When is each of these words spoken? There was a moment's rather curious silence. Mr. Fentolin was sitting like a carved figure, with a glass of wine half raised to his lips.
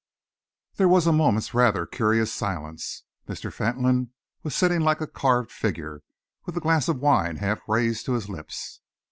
There 0.77 0.87
was 0.87 1.05
a 1.05 1.11
moment's 1.11 1.53
rather 1.53 1.85
curious 1.85 2.33
silence. 2.33 3.03
Mr. 3.29 3.53
Fentolin 3.53 4.09
was 4.41 4.55
sitting 4.55 4.81
like 4.81 4.99
a 4.99 5.05
carved 5.05 5.51
figure, 5.51 6.01
with 6.47 6.57
a 6.57 6.59
glass 6.59 6.87
of 6.87 6.97
wine 6.97 7.35
half 7.35 7.61
raised 7.69 8.07
to 8.07 8.13
his 8.13 8.27
lips. 8.27 8.81